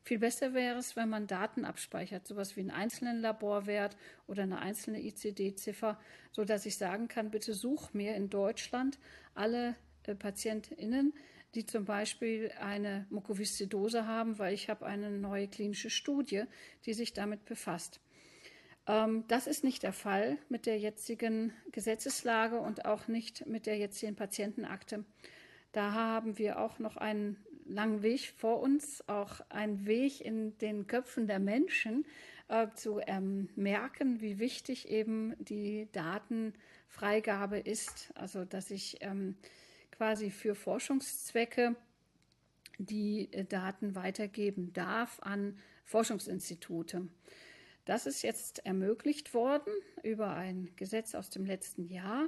Viel 0.03 0.19
besser 0.19 0.53
wäre 0.53 0.79
es, 0.79 0.95
wenn 0.95 1.09
man 1.09 1.27
Daten 1.27 1.65
abspeichert, 1.65 2.25
sowas 2.25 2.55
wie 2.55 2.61
einen 2.61 2.71
einzelnen 2.71 3.19
Laborwert 3.19 3.97
oder 4.25 4.43
eine 4.43 4.59
einzelne 4.59 5.01
ICD-Ziffer, 5.01 5.99
so 6.31 6.45
dass 6.45 6.65
ich 6.65 6.77
sagen 6.77 7.07
kann, 7.07 7.29
bitte 7.29 7.53
such 7.53 7.93
mir 7.93 8.15
in 8.15 8.29
Deutschland 8.29 8.99
alle 9.35 9.75
äh, 10.03 10.15
PatientInnen, 10.15 11.13
die 11.55 11.65
zum 11.65 11.85
Beispiel 11.85 12.51
eine 12.59 13.05
Mukoviszidose 13.09 14.05
haben, 14.05 14.37
weil 14.39 14.53
ich 14.53 14.69
habe 14.69 14.85
eine 14.85 15.09
neue 15.09 15.47
klinische 15.47 15.89
Studie, 15.89 16.43
die 16.85 16.93
sich 16.93 17.13
damit 17.13 17.45
befasst. 17.45 17.99
Ähm, 18.87 19.25
das 19.27 19.47
ist 19.47 19.63
nicht 19.63 19.83
der 19.83 19.93
Fall 19.93 20.37
mit 20.49 20.65
der 20.65 20.77
jetzigen 20.79 21.53
Gesetzeslage 21.71 22.59
und 22.59 22.85
auch 22.85 23.07
nicht 23.07 23.45
mit 23.47 23.65
der 23.65 23.77
jetzigen 23.77 24.15
Patientenakte. 24.15 25.05
Da 25.71 25.93
haben 25.93 26.37
wir 26.37 26.59
auch 26.59 26.79
noch 26.79 26.97
einen 26.97 27.37
langen 27.65 28.01
Weg 28.01 28.33
vor 28.37 28.61
uns, 28.61 29.07
auch 29.07 29.41
einen 29.49 29.85
Weg 29.85 30.21
in 30.21 30.57
den 30.59 30.87
Köpfen 30.87 31.27
der 31.27 31.39
Menschen 31.39 32.05
äh, 32.47 32.67
zu 32.75 32.99
ähm, 33.05 33.49
merken, 33.55 34.21
wie 34.21 34.39
wichtig 34.39 34.89
eben 34.89 35.35
die 35.39 35.89
Datenfreigabe 35.91 37.59
ist. 37.59 38.11
Also 38.15 38.45
dass 38.45 38.71
ich 38.71 38.97
ähm, 39.01 39.35
quasi 39.97 40.29
für 40.29 40.55
Forschungszwecke 40.55 41.75
die 42.77 43.33
äh, 43.33 43.43
Daten 43.43 43.95
weitergeben 43.95 44.71
darf 44.73 45.19
an 45.21 45.57
Forschungsinstitute. 45.85 47.07
Das 47.85 48.05
ist 48.05 48.21
jetzt 48.21 48.65
ermöglicht 48.65 49.33
worden 49.33 49.71
über 50.03 50.35
ein 50.35 50.69
Gesetz 50.75 51.15
aus 51.15 51.29
dem 51.29 51.45
letzten 51.45 51.87
Jahr, 51.87 52.27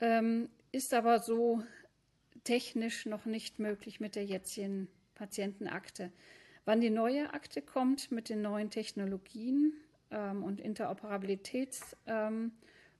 ähm, 0.00 0.48
ist 0.72 0.94
aber 0.94 1.18
so 1.18 1.62
technisch 2.44 3.04
noch 3.04 3.26
nicht 3.26 3.58
möglich 3.58 4.00
mit 4.00 4.14
der 4.14 4.24
jetzigen 4.24 4.88
Patientenakte. 5.14 6.12
Wann 6.64 6.80
die 6.80 6.90
neue 6.90 7.34
Akte 7.34 7.60
kommt 7.60 8.10
mit 8.10 8.28
den 8.28 8.40
neuen 8.40 8.70
Technologien 8.70 9.74
ähm, 10.10 10.42
und 10.42 10.60
Interoperabilitätslösungen, 10.60 12.02
ähm, 12.06 12.52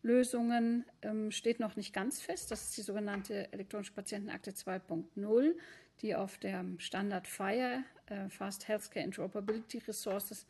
ähm, 0.05 1.31
steht 1.31 1.61
noch 1.61 1.77
nicht 1.77 1.93
ganz 1.93 2.21
fest. 2.21 2.51
Das 2.51 2.63
ist 2.65 2.77
die 2.77 2.83
sogenannte 2.83 3.53
elektronische 3.53 3.93
Patientenakte 3.93 4.51
2.0, 4.53 5.55
die 6.03 6.15
auf 6.15 6.39
der 6.39 6.65
Standard 6.79 7.27
FHIR, 7.27 7.85
äh, 8.07 8.29
Fast 8.29 8.69
Healthcare 8.69 9.05
Interoperability 9.05 9.79
Resources, 9.79 10.47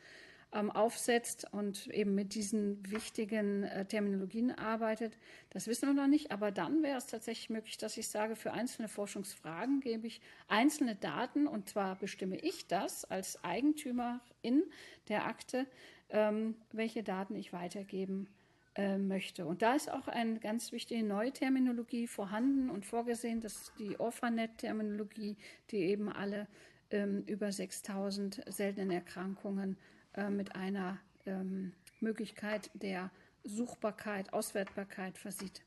ähm, 0.54 0.70
aufsetzt 0.70 1.46
und 1.52 1.88
eben 1.88 2.14
mit 2.14 2.34
diesen 2.34 2.88
wichtigen 2.90 3.64
äh, 3.64 3.84
Terminologien 3.84 4.52
arbeitet. 4.52 5.16
Das 5.50 5.66
wissen 5.66 5.88
wir 5.88 5.94
noch 5.94 6.06
nicht, 6.06 6.30
aber 6.30 6.52
dann 6.52 6.82
wäre 6.82 6.96
es 6.96 7.06
tatsächlich 7.06 7.50
möglich, 7.50 7.76
dass 7.76 7.96
ich 7.96 8.08
sage, 8.08 8.36
für 8.36 8.52
einzelne 8.52 8.88
Forschungsfragen 8.88 9.80
gebe 9.80 10.06
ich 10.06 10.20
einzelne 10.46 10.94
Daten 10.94 11.46
und 11.48 11.68
zwar 11.68 11.96
bestimme 11.96 12.36
ich 12.38 12.68
das 12.68 13.04
als 13.04 13.42
Eigentümerin 13.42 14.62
der 15.08 15.26
Akte, 15.26 15.66
ähm, 16.10 16.54
welche 16.72 17.02
Daten 17.02 17.34
ich 17.34 17.52
weitergeben 17.52 18.28
äh, 18.74 18.98
möchte. 18.98 19.46
Und 19.46 19.62
da 19.62 19.74
ist 19.74 19.90
auch 19.90 20.08
eine 20.08 20.40
ganz 20.40 20.72
wichtige 20.72 21.02
neue 21.04 21.32
Terminologie 21.32 22.06
vorhanden 22.06 22.70
und 22.70 22.84
vorgesehen, 22.84 23.40
das 23.40 23.54
ist 23.54 23.72
die 23.78 23.98
Orphanet-Terminologie, 24.00 25.36
die 25.70 25.78
eben 25.78 26.08
alle 26.08 26.48
ähm, 26.90 27.22
über 27.26 27.52
6000 27.52 28.42
seltenen 28.46 28.90
Erkrankungen 28.90 29.76
äh, 30.14 30.28
mit 30.28 30.56
einer 30.56 30.98
ähm, 31.26 31.72
Möglichkeit 32.00 32.70
der 32.74 33.10
Suchbarkeit, 33.44 34.32
Auswertbarkeit 34.32 35.18
versieht. 35.18 35.62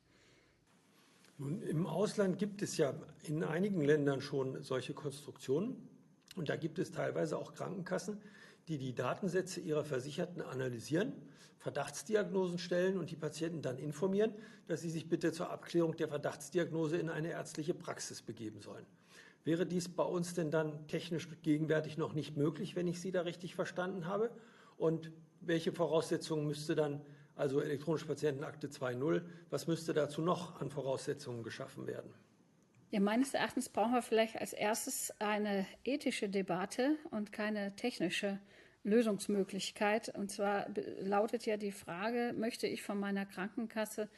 Nun, 1.38 1.62
Im 1.62 1.86
Ausland 1.86 2.40
gibt 2.40 2.62
es 2.62 2.78
ja 2.78 2.94
in 3.24 3.44
einigen 3.44 3.82
Ländern 3.82 4.22
schon 4.22 4.64
solche 4.64 4.94
Konstruktionen. 4.94 5.88
Und 6.36 6.50
da 6.50 6.56
gibt 6.56 6.80
es 6.80 6.92
teilweise 6.92 7.38
auch 7.38 7.54
Krankenkassen, 7.54 8.18
die 8.68 8.78
die 8.78 8.94
Datensätze 8.94 9.60
ihrer 9.60 9.84
Versicherten 9.84 10.42
analysieren, 10.42 11.14
Verdachtsdiagnosen 11.60 12.58
stellen 12.58 12.98
und 12.98 13.12
die 13.12 13.16
Patienten 13.16 13.62
dann 13.62 13.78
informieren, 13.78 14.34
dass 14.68 14.82
sie 14.82 14.90
sich 14.90 15.10
bitte 15.10 15.32
zur 15.32 15.50
Abklärung 15.50 15.96
der 15.96 16.08
Verdachtsdiagnose 16.08 16.98
in 16.98 17.10
eine 17.10 17.30
ärztliche 17.30 17.74
Praxis 17.74 18.22
begeben 18.22 18.62
sollen. 18.62 18.86
Wäre 19.44 19.66
dies 19.66 19.88
bei 19.88 20.04
uns 20.04 20.34
denn 20.34 20.52
dann 20.52 20.88
technisch 20.88 21.30
gegenwärtig 21.42 21.98
noch 21.98 22.14
nicht 22.14 22.36
möglich, 22.36 22.76
wenn 22.76 22.88
ich 22.88 23.00
Sie 23.00 23.12
da 23.12 23.22
richtig 23.22 23.56
verstanden 23.56 24.06
habe? 24.06 24.30
Und 24.78 25.12
welche 25.40 25.72
Voraussetzungen 25.72 26.46
müsste 26.46 26.76
dann, 26.76 27.02
also 27.36 27.62
elektronische 27.62 28.06
Patientenakte 28.06 28.68
2.0, 28.68 29.22
was 29.50 29.68
müsste 29.68 29.94
dazu 29.94 30.22
noch 30.22 30.60
an 30.60 30.70
Voraussetzungen 30.70 31.44
geschaffen 31.44 31.88
werden? 31.88 32.14
Ja, 32.90 33.00
meines 33.00 33.34
Erachtens 33.34 33.70
brauchen 33.70 33.94
wir 33.94 34.02
vielleicht 34.02 34.40
als 34.40 34.54
erstes 34.54 35.12
eine 35.20 35.66
ethische 35.84 36.30
Debatte 36.30 36.98
und 37.12 37.32
keine 37.32 37.76
technische 37.76 38.40
Lösungsmöglichkeit. 38.88 40.10
Und 40.10 40.32
zwar 40.32 40.68
lautet 41.00 41.46
ja 41.46 41.58
die 41.58 41.72
Frage, 41.72 42.34
möchte 42.36 42.68
ich 42.68 42.82
von 42.82 43.00
meiner 43.00 43.26
Krankenkasse 43.26 44.10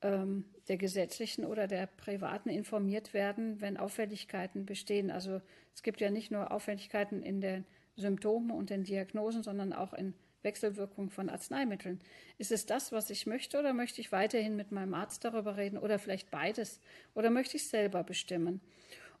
ähm, 0.00 0.44
der 0.68 0.76
gesetzlichen 0.76 1.44
oder 1.44 1.66
der 1.66 1.86
privaten 1.86 2.48
informiert 2.48 3.12
werden, 3.12 3.60
wenn 3.60 3.76
Auffälligkeiten 3.76 4.64
bestehen. 4.64 5.10
Also 5.10 5.40
es 5.74 5.82
gibt 5.82 6.00
ja 6.00 6.10
nicht 6.10 6.30
nur 6.30 6.50
Auffälligkeiten 6.52 7.22
in 7.22 7.40
den 7.40 7.64
Symptomen 7.96 8.50
und 8.50 8.70
den 8.70 8.84
Diagnosen, 8.84 9.42
sondern 9.42 9.72
auch 9.72 9.92
in 9.92 10.14
Wechselwirkung 10.42 11.10
von 11.10 11.28
Arzneimitteln. 11.28 12.00
Ist 12.38 12.52
es 12.52 12.66
das, 12.66 12.92
was 12.92 13.10
ich 13.10 13.26
möchte, 13.26 13.58
oder 13.58 13.72
möchte 13.72 14.00
ich 14.00 14.12
weiterhin 14.12 14.56
mit 14.56 14.72
meinem 14.72 14.94
Arzt 14.94 15.24
darüber 15.24 15.56
reden 15.56 15.78
oder 15.78 15.98
vielleicht 15.98 16.30
beides? 16.30 16.80
Oder 17.14 17.30
möchte 17.30 17.56
ich 17.56 17.68
selber 17.68 18.02
bestimmen? 18.02 18.60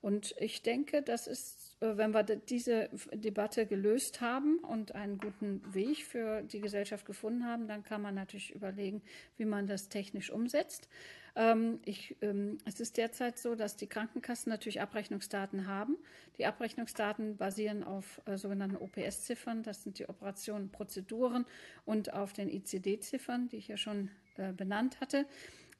Und 0.02 0.34
ich 0.38 0.62
denke, 0.62 1.02
das 1.02 1.26
ist 1.26 1.72
äh, 1.82 1.96
wenn 1.96 2.14
wir 2.14 2.22
diese 2.22 2.88
Debatte 3.12 3.66
gelöst 3.66 4.20
haben 4.20 4.58
und 4.58 4.94
einen 4.94 5.18
guten 5.18 5.62
Weg 5.74 6.04
für 6.04 6.42
die 6.42 6.60
Gesellschaft 6.60 7.04
gefunden 7.04 7.44
haben, 7.44 7.66
dann 7.66 7.82
kann 7.82 8.00
man 8.00 8.14
natürlich 8.14 8.54
überlegen, 8.54 9.02
wie 9.36 9.44
man 9.44 9.66
das 9.66 9.88
technisch 9.88 10.30
umsetzt. 10.30 10.88
Ähm, 11.34 11.80
ich, 11.84 12.16
ähm, 12.20 12.58
es 12.66 12.78
ist 12.78 12.96
derzeit 12.98 13.38
so, 13.38 13.54
dass 13.54 13.76
die 13.76 13.86
Krankenkassen 13.86 14.50
natürlich 14.50 14.80
Abrechnungsdaten 14.80 15.66
haben. 15.66 15.96
Die 16.38 16.46
Abrechnungsdaten 16.46 17.36
basieren 17.36 17.82
auf 17.82 18.20
äh, 18.26 18.36
sogenannten 18.36 18.76
OPS-Ziffern, 18.76 19.62
das 19.62 19.82
sind 19.82 19.98
die 19.98 20.08
Operationen, 20.08 20.70
Prozeduren 20.70 21.46
und 21.84 22.12
auf 22.12 22.32
den 22.32 22.48
ICD-Ziffern, 22.48 23.48
die 23.48 23.56
ich 23.56 23.68
ja 23.68 23.76
schon 23.76 24.10
äh, 24.36 24.52
benannt 24.52 25.00
hatte. 25.00 25.26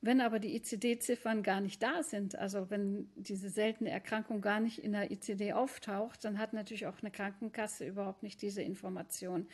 Wenn 0.05 0.21
aber 0.21 0.41
die 0.41 0.57
ICD-Ziffern 0.57 1.45
gar 1.45 1.61
nicht 1.61 1.81
da 1.81 2.03
sind, 2.03 2.35
also 2.35 2.71
wenn 2.71 3.09
diese 3.15 3.49
seltene 3.49 3.91
Erkrankung 3.91 4.41
gar 4.41 4.59
nicht 4.59 4.81
in 4.81 4.91
der 4.91 5.13
ICD 5.13 5.53
auftaucht, 5.53 6.25
dann 6.25 6.39
hat 6.39 6.53
natürlich 6.55 6.89
auch 6.89 7.01
eine 7.01 7.13
Krankenkasse 7.13 7.87
überhaupt 7.87 8.25
nicht 8.25 8.43
diese 8.43 8.63
Information. 8.63 9.47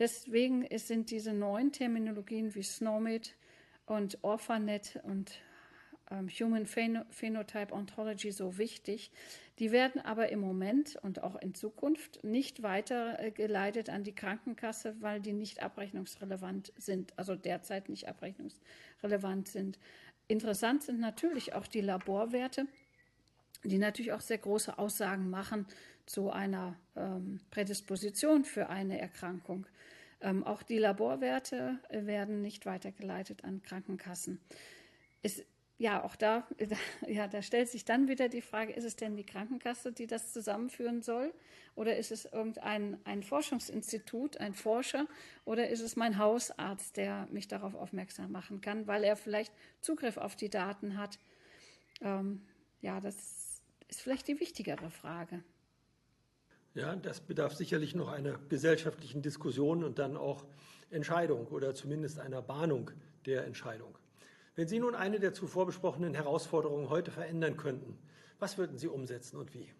Deswegen 0.00 0.66
sind 0.76 1.12
diese 1.12 1.32
neuen 1.32 1.70
Terminologien 1.70 2.52
wie 2.56 2.64
SNOMED 2.64 3.36
und 3.86 4.18
Orphanet 4.24 4.98
und 5.04 5.38
Human 6.10 6.66
Phenotype 6.66 7.72
Ontology 7.72 8.32
so 8.32 8.58
wichtig. 8.58 9.10
Die 9.58 9.70
werden 9.72 10.00
aber 10.00 10.30
im 10.30 10.40
Moment 10.40 10.96
und 11.02 11.22
auch 11.22 11.36
in 11.36 11.54
Zukunft 11.54 12.22
nicht 12.24 12.62
weitergeleitet 12.62 13.90
an 13.90 14.04
die 14.04 14.14
Krankenkasse, 14.14 14.96
weil 15.00 15.20
die 15.20 15.32
nicht 15.32 15.62
abrechnungsrelevant 15.62 16.72
sind, 16.76 17.16
also 17.18 17.34
derzeit 17.34 17.88
nicht 17.88 18.08
abrechnungsrelevant 18.08 19.48
sind. 19.48 19.78
Interessant 20.28 20.82
sind 20.82 21.00
natürlich 21.00 21.54
auch 21.54 21.66
die 21.66 21.80
Laborwerte, 21.80 22.66
die 23.64 23.78
natürlich 23.78 24.12
auch 24.12 24.20
sehr 24.20 24.38
große 24.38 24.78
Aussagen 24.78 25.30
machen 25.30 25.66
zu 26.06 26.30
einer 26.30 26.76
ähm, 26.96 27.40
Prädisposition 27.50 28.44
für 28.44 28.68
eine 28.68 28.98
Erkrankung. 28.98 29.66
Ähm, 30.20 30.44
auch 30.44 30.62
die 30.62 30.78
Laborwerte 30.78 31.78
werden 31.90 32.42
nicht 32.42 32.66
weitergeleitet 32.66 33.44
an 33.44 33.62
Krankenkassen. 33.62 34.40
Es 35.22 35.44
ja, 35.78 36.04
auch 36.04 36.16
da, 36.16 36.46
ja, 37.08 37.28
da 37.28 37.42
stellt 37.42 37.68
sich 37.68 37.84
dann 37.84 38.08
wieder 38.08 38.28
die 38.28 38.42
Frage, 38.42 38.72
ist 38.72 38.84
es 38.84 38.96
denn 38.96 39.16
die 39.16 39.26
Krankenkasse, 39.26 39.92
die 39.92 40.06
das 40.06 40.32
zusammenführen 40.32 41.02
soll? 41.02 41.32
Oder 41.74 41.96
ist 41.96 42.12
es 42.12 42.26
irgendein 42.26 42.98
ein 43.04 43.22
Forschungsinstitut, 43.22 44.36
ein 44.36 44.54
Forscher? 44.54 45.06
Oder 45.44 45.70
ist 45.70 45.80
es 45.80 45.96
mein 45.96 46.18
Hausarzt, 46.18 46.96
der 46.96 47.26
mich 47.30 47.48
darauf 47.48 47.74
aufmerksam 47.74 48.30
machen 48.30 48.60
kann, 48.60 48.86
weil 48.86 49.04
er 49.04 49.16
vielleicht 49.16 49.52
Zugriff 49.80 50.18
auf 50.18 50.36
die 50.36 50.50
Daten 50.50 50.98
hat? 50.98 51.18
Ähm, 52.00 52.42
ja, 52.80 53.00
das 53.00 53.62
ist 53.88 54.00
vielleicht 54.00 54.28
die 54.28 54.38
wichtigere 54.40 54.90
Frage. 54.90 55.42
Ja, 56.74 56.96
das 56.96 57.20
bedarf 57.20 57.54
sicherlich 57.54 57.94
noch 57.94 58.08
einer 58.08 58.38
gesellschaftlichen 58.48 59.20
Diskussion 59.20 59.84
und 59.84 59.98
dann 59.98 60.16
auch 60.16 60.46
Entscheidung 60.90 61.46
oder 61.48 61.74
zumindest 61.74 62.18
einer 62.18 62.40
Bahnung 62.40 62.90
der 63.26 63.44
Entscheidung. 63.44 63.98
Wenn 64.54 64.68
Sie 64.68 64.78
nun 64.78 64.94
eine 64.94 65.18
der 65.18 65.32
zuvor 65.32 65.66
besprochenen 65.66 66.14
Herausforderungen 66.14 66.90
heute 66.90 67.10
verändern 67.10 67.56
könnten, 67.56 67.98
was 68.38 68.58
würden 68.58 68.76
Sie 68.76 68.88
umsetzen 68.88 69.38
und 69.38 69.54
wie? 69.54 69.72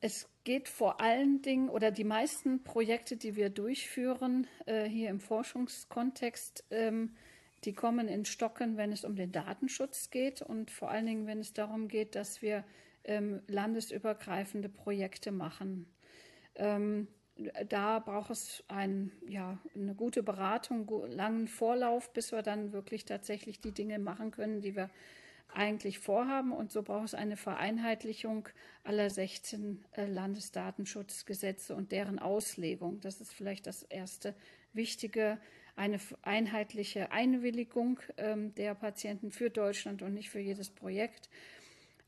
Es 0.00 0.28
geht 0.44 0.68
vor 0.68 1.00
allen 1.00 1.42
Dingen 1.42 1.68
oder 1.68 1.90
die 1.90 2.04
meisten 2.04 2.62
Projekte, 2.62 3.16
die 3.16 3.34
wir 3.34 3.50
durchführen 3.50 4.46
äh, 4.66 4.88
hier 4.88 5.10
im 5.10 5.20
Forschungskontext, 5.20 6.64
ähm, 6.70 7.16
die 7.64 7.72
kommen 7.72 8.08
in 8.08 8.24
Stocken, 8.24 8.76
wenn 8.76 8.92
es 8.92 9.04
um 9.04 9.16
den 9.16 9.32
Datenschutz 9.32 10.10
geht 10.10 10.42
und 10.42 10.70
vor 10.70 10.90
allen 10.90 11.06
Dingen, 11.06 11.26
wenn 11.26 11.38
es 11.38 11.52
darum 11.52 11.88
geht, 11.88 12.14
dass 12.14 12.42
wir 12.42 12.64
ähm, 13.04 13.42
landesübergreifende 13.46 14.68
Projekte 14.68 15.32
machen. 15.32 15.86
Ähm, 16.56 17.08
da 17.68 17.98
braucht 17.98 18.30
es 18.30 18.62
ein, 18.68 19.12
ja, 19.26 19.58
eine 19.74 19.94
gute 19.94 20.22
Beratung, 20.22 20.90
langen 21.08 21.48
Vorlauf, 21.48 22.12
bis 22.12 22.32
wir 22.32 22.42
dann 22.42 22.72
wirklich 22.72 23.04
tatsächlich 23.04 23.60
die 23.60 23.72
Dinge 23.72 23.98
machen 23.98 24.30
können, 24.30 24.60
die 24.60 24.76
wir 24.76 24.90
eigentlich 25.54 25.98
vorhaben. 25.98 26.52
Und 26.52 26.72
so 26.72 26.82
braucht 26.82 27.06
es 27.06 27.14
eine 27.14 27.36
Vereinheitlichung 27.36 28.48
aller 28.84 29.10
16 29.10 29.84
äh, 29.92 30.06
Landesdatenschutzgesetze 30.06 31.74
und 31.74 31.92
deren 31.92 32.18
Auslegung. 32.18 33.00
Das 33.00 33.20
ist 33.20 33.32
vielleicht 33.32 33.66
das 33.66 33.82
erste 33.82 34.34
Wichtige, 34.72 35.38
eine 35.74 35.98
einheitliche 36.22 37.12
Einwilligung 37.12 37.98
ähm, 38.18 38.54
der 38.54 38.74
Patienten 38.74 39.30
für 39.30 39.50
Deutschland 39.50 40.02
und 40.02 40.14
nicht 40.14 40.30
für 40.30 40.40
jedes 40.40 40.70
Projekt. 40.70 41.30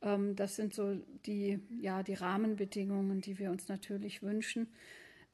Ähm, 0.03 0.37
das 0.37 0.57
sind 0.57 0.75
so 0.75 0.95
die, 1.27 1.61
ja, 1.81 2.03
die 2.03 2.15
Rahmenbedingungen, 2.15 3.21
die 3.21 3.39
wir 3.39 3.51
uns 3.51 3.69
natürlich 3.69 4.23
wünschen. 4.23 4.69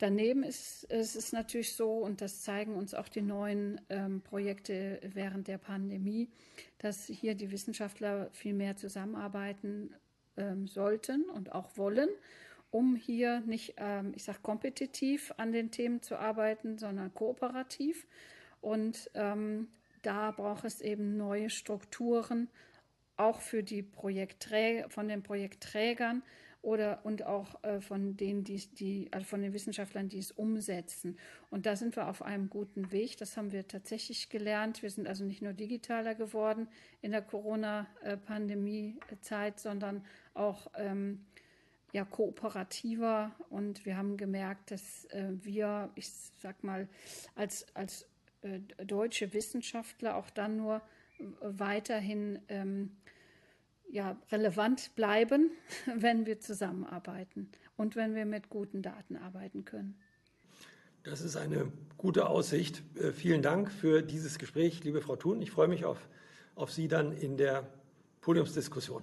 Daneben 0.00 0.44
ist, 0.44 0.84
ist 0.84 1.14
es 1.14 1.30
natürlich 1.32 1.74
so, 1.74 1.98
und 1.98 2.22
das 2.22 2.40
zeigen 2.40 2.74
uns 2.74 2.94
auch 2.94 3.06
die 3.06 3.20
neuen 3.20 3.78
ähm, 3.90 4.22
Projekte 4.22 4.98
während 5.02 5.46
der 5.46 5.58
Pandemie, 5.58 6.30
dass 6.78 7.04
hier 7.04 7.34
die 7.34 7.52
Wissenschaftler 7.52 8.30
viel 8.32 8.54
mehr 8.54 8.76
zusammenarbeiten 8.76 9.94
ähm, 10.38 10.66
sollten 10.66 11.28
und 11.28 11.52
auch 11.52 11.76
wollen, 11.76 12.08
um 12.70 12.96
hier 12.96 13.40
nicht, 13.40 13.74
ähm, 13.76 14.12
ich 14.16 14.24
sage, 14.24 14.38
kompetitiv 14.40 15.34
an 15.36 15.52
den 15.52 15.70
Themen 15.70 16.00
zu 16.00 16.16
arbeiten, 16.16 16.78
sondern 16.78 17.12
kooperativ. 17.12 18.06
Und 18.62 19.10
ähm, 19.12 19.68
da 20.00 20.30
braucht 20.30 20.64
es 20.64 20.80
eben 20.80 21.18
neue 21.18 21.50
Strukturen, 21.50 22.48
auch 23.18 23.42
für 23.42 23.62
die 23.62 23.86
von 24.88 25.08
den 25.08 25.22
Projektträgern, 25.22 26.22
oder 26.62 27.00
und 27.04 27.24
auch 27.24 27.62
äh, 27.64 27.80
von 27.80 28.16
denen, 28.16 28.44
die, 28.44 28.64
die, 28.74 29.08
also 29.12 29.26
von 29.26 29.42
den 29.42 29.52
Wissenschaftlern, 29.52 30.08
die 30.08 30.18
es 30.18 30.30
umsetzen. 30.30 31.18
Und 31.50 31.66
da 31.66 31.74
sind 31.76 31.96
wir 31.96 32.08
auf 32.08 32.22
einem 32.22 32.48
guten 32.50 32.92
Weg. 32.92 33.16
Das 33.16 33.36
haben 33.36 33.50
wir 33.52 33.66
tatsächlich 33.66 34.28
gelernt. 34.28 34.82
Wir 34.82 34.90
sind 34.90 35.08
also 35.08 35.24
nicht 35.24 35.42
nur 35.42 35.54
digitaler 35.54 36.14
geworden 36.14 36.68
in 37.00 37.10
der 37.12 37.22
Corona-Pandemie-Zeit, 37.22 39.58
sondern 39.58 40.04
auch 40.34 40.70
ähm, 40.76 41.24
ja, 41.92 42.04
kooperativer. 42.04 43.34
Und 43.48 43.86
wir 43.86 43.96
haben 43.96 44.18
gemerkt, 44.18 44.70
dass 44.70 45.06
äh, 45.06 45.28
wir, 45.30 45.90
ich 45.94 46.10
sag 46.40 46.62
mal, 46.62 46.88
als, 47.34 47.64
als 47.74 48.06
äh, 48.42 48.60
deutsche 48.84 49.32
Wissenschaftler 49.32 50.16
auch 50.16 50.28
dann 50.30 50.56
nur 50.56 50.82
weiterhin 51.40 52.38
ähm, 52.48 52.96
ja, 53.92 54.16
relevant 54.30 54.94
bleiben, 54.94 55.50
wenn 55.96 56.26
wir 56.26 56.40
zusammenarbeiten 56.40 57.50
und 57.76 57.96
wenn 57.96 58.14
wir 58.14 58.26
mit 58.26 58.48
guten 58.48 58.82
Daten 58.82 59.16
arbeiten 59.16 59.64
können. 59.64 59.98
Das 61.02 61.22
ist 61.22 61.36
eine 61.36 61.72
gute 61.96 62.28
Aussicht. 62.28 62.82
Äh, 62.96 63.12
vielen 63.12 63.42
Dank 63.42 63.72
für 63.72 64.02
dieses 64.02 64.38
Gespräch, 64.38 64.84
liebe 64.84 65.00
Frau 65.00 65.16
Thun. 65.16 65.40
Ich 65.40 65.50
freue 65.50 65.68
mich 65.68 65.84
auf, 65.84 66.08
auf 66.54 66.70
Sie 66.70 66.88
dann 66.88 67.12
in 67.12 67.36
der 67.36 67.66
Podiumsdiskussion. 68.20 69.02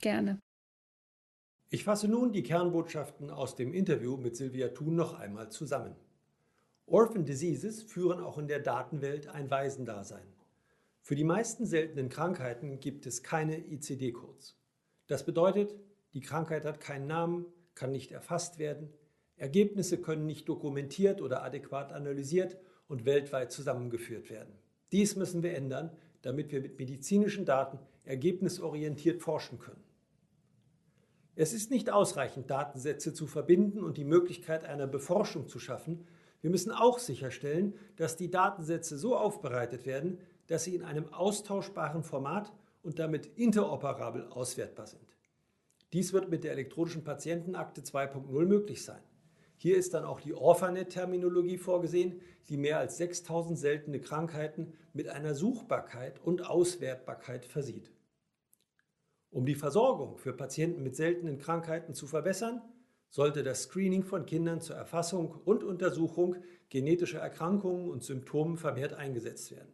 Gerne. 0.00 0.38
Ich 1.68 1.84
fasse 1.84 2.08
nun 2.08 2.32
die 2.32 2.42
Kernbotschaften 2.42 3.30
aus 3.30 3.56
dem 3.56 3.74
Interview 3.74 4.16
mit 4.16 4.36
Silvia 4.36 4.68
Thun 4.68 4.94
noch 4.94 5.14
einmal 5.14 5.50
zusammen. 5.50 5.94
Orphan 6.86 7.24
Diseases 7.24 7.82
führen 7.82 8.20
auch 8.20 8.38
in 8.38 8.46
der 8.46 8.60
Datenwelt 8.60 9.28
ein 9.28 9.50
Waisendasein. 9.50 10.33
Für 11.06 11.16
die 11.16 11.24
meisten 11.24 11.66
seltenen 11.66 12.08
Krankheiten 12.08 12.80
gibt 12.80 13.04
es 13.04 13.22
keine 13.22 13.58
ICD-Codes. 13.58 14.58
Das 15.06 15.26
bedeutet, 15.26 15.76
die 16.14 16.22
Krankheit 16.22 16.64
hat 16.64 16.80
keinen 16.80 17.06
Namen, 17.06 17.44
kann 17.74 17.92
nicht 17.92 18.10
erfasst 18.10 18.58
werden, 18.58 18.88
Ergebnisse 19.36 20.00
können 20.00 20.24
nicht 20.24 20.48
dokumentiert 20.48 21.20
oder 21.20 21.42
adäquat 21.42 21.92
analysiert 21.92 22.56
und 22.88 23.04
weltweit 23.04 23.52
zusammengeführt 23.52 24.30
werden. 24.30 24.54
Dies 24.92 25.14
müssen 25.14 25.42
wir 25.42 25.54
ändern, 25.54 25.94
damit 26.22 26.52
wir 26.52 26.62
mit 26.62 26.78
medizinischen 26.78 27.44
Daten 27.44 27.78
ergebnisorientiert 28.04 29.20
forschen 29.20 29.58
können. 29.58 29.84
Es 31.34 31.52
ist 31.52 31.70
nicht 31.70 31.90
ausreichend, 31.90 32.48
Datensätze 32.48 33.12
zu 33.12 33.26
verbinden 33.26 33.80
und 33.84 33.98
die 33.98 34.04
Möglichkeit 34.04 34.64
einer 34.64 34.86
Beforschung 34.86 35.48
zu 35.48 35.58
schaffen. 35.58 36.06
Wir 36.44 36.50
müssen 36.50 36.72
auch 36.72 36.98
sicherstellen, 36.98 37.72
dass 37.96 38.18
die 38.18 38.30
Datensätze 38.30 38.98
so 38.98 39.16
aufbereitet 39.16 39.86
werden, 39.86 40.18
dass 40.46 40.64
sie 40.64 40.74
in 40.74 40.82
einem 40.82 41.10
austauschbaren 41.10 42.02
Format 42.02 42.52
und 42.82 42.98
damit 42.98 43.30
interoperabel 43.38 44.26
auswertbar 44.26 44.86
sind. 44.86 45.16
Dies 45.94 46.12
wird 46.12 46.28
mit 46.28 46.44
der 46.44 46.52
elektronischen 46.52 47.02
Patientenakte 47.02 47.80
2.0 47.80 48.44
möglich 48.44 48.84
sein. 48.84 49.00
Hier 49.56 49.78
ist 49.78 49.94
dann 49.94 50.04
auch 50.04 50.20
die 50.20 50.34
Orphanet-Terminologie 50.34 51.56
vorgesehen, 51.56 52.20
die 52.50 52.58
mehr 52.58 52.78
als 52.78 52.98
6000 52.98 53.58
seltene 53.58 53.98
Krankheiten 53.98 54.74
mit 54.92 55.08
einer 55.08 55.34
Suchbarkeit 55.34 56.20
und 56.22 56.44
Auswertbarkeit 56.44 57.46
versieht. 57.46 57.90
Um 59.30 59.46
die 59.46 59.54
Versorgung 59.54 60.18
für 60.18 60.34
Patienten 60.34 60.82
mit 60.82 60.94
seltenen 60.94 61.38
Krankheiten 61.38 61.94
zu 61.94 62.06
verbessern, 62.06 62.60
sollte 63.14 63.44
das 63.44 63.62
Screening 63.62 64.02
von 64.02 64.26
Kindern 64.26 64.60
zur 64.60 64.74
Erfassung 64.74 65.40
und 65.44 65.62
Untersuchung 65.62 66.34
genetischer 66.68 67.20
Erkrankungen 67.20 67.88
und 67.88 68.02
Symptomen 68.02 68.56
vermehrt 68.56 68.92
eingesetzt 68.92 69.52
werden. 69.52 69.72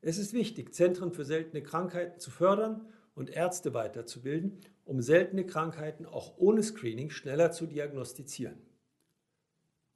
Es 0.00 0.18
ist 0.18 0.32
wichtig, 0.32 0.72
Zentren 0.72 1.10
für 1.10 1.24
seltene 1.24 1.64
Krankheiten 1.64 2.20
zu 2.20 2.30
fördern 2.30 2.86
und 3.16 3.28
Ärzte 3.28 3.74
weiterzubilden, 3.74 4.60
um 4.84 5.02
seltene 5.02 5.44
Krankheiten 5.44 6.06
auch 6.06 6.38
ohne 6.38 6.62
Screening 6.62 7.10
schneller 7.10 7.50
zu 7.50 7.66
diagnostizieren. 7.66 8.62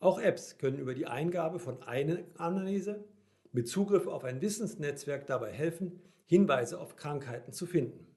Auch 0.01 0.21
Apps 0.21 0.59
können 0.59 0.81
über 0.81 0.95
die 0.95 1.07
Eingabe 1.07 1.61
von 1.61 1.85
einer 1.85 2.19
Analyse 2.39 3.05
mit 3.53 3.69
Zugriff 3.69 4.09
auf 4.09 4.25
ein 4.25 4.41
Wissensnetzwerk 4.41 5.29
dabei 5.29 5.53
helfen, 5.53 6.01
Hinweise 6.25 6.81
auf 6.81 6.97
Krankheiten 6.97 7.53
zu 7.53 7.67
finden. 7.67 8.08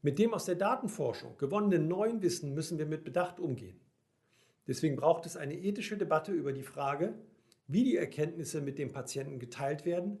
Mit 0.00 0.18
dem 0.18 0.32
aus 0.32 0.44
der 0.44 0.54
Datenforschung 0.54 1.36
gewonnenen 1.38 1.88
neuen 1.88 2.22
Wissen 2.22 2.54
müssen 2.54 2.78
wir 2.78 2.86
mit 2.86 3.04
Bedacht 3.04 3.40
umgehen. 3.40 3.80
Deswegen 4.68 4.96
braucht 4.96 5.26
es 5.26 5.36
eine 5.36 5.58
ethische 5.58 5.96
Debatte 5.96 6.32
über 6.32 6.52
die 6.52 6.62
Frage, 6.62 7.14
wie 7.66 7.84
die 7.84 7.96
Erkenntnisse 7.96 8.60
mit 8.60 8.78
dem 8.78 8.92
Patienten 8.92 9.38
geteilt 9.38 9.84
werden, 9.84 10.20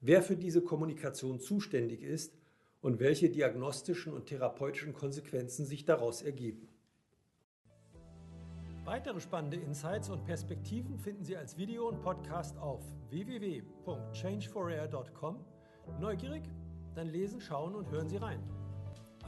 wer 0.00 0.22
für 0.22 0.36
diese 0.36 0.62
Kommunikation 0.62 1.40
zuständig 1.40 2.02
ist 2.02 2.38
und 2.80 3.00
welche 3.00 3.28
diagnostischen 3.28 4.14
und 4.14 4.26
therapeutischen 4.26 4.94
Konsequenzen 4.94 5.66
sich 5.66 5.84
daraus 5.84 6.22
ergeben. 6.22 6.68
Weitere 8.84 9.20
spannende 9.20 9.58
Insights 9.58 10.08
und 10.08 10.24
Perspektiven 10.24 10.98
finden 10.98 11.22
Sie 11.22 11.36
als 11.36 11.58
Video 11.58 11.88
und 11.88 12.00
Podcast 12.00 12.56
auf 12.56 12.82
www.changeforare.com. 13.10 15.44
Neugierig? 16.00 16.44
Dann 16.94 17.08
lesen, 17.08 17.40
schauen 17.40 17.74
und 17.74 17.90
hören 17.90 18.08
Sie 18.08 18.16
rein. 18.16 18.57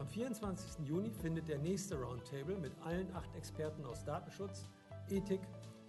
Am 0.01 0.09
24. 0.09 0.87
Juni 0.87 1.11
findet 1.11 1.47
der 1.47 1.59
nächste 1.59 1.95
Roundtable 1.95 2.57
mit 2.57 2.73
allen 2.81 3.15
acht 3.15 3.37
Experten 3.37 3.85
aus 3.85 4.03
Datenschutz, 4.03 4.67
Ethik, 5.11 5.43